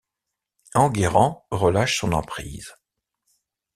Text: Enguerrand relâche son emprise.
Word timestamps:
Enguerrand 0.73 1.45
relâche 1.51 1.99
son 1.99 2.13
emprise. 2.13 2.73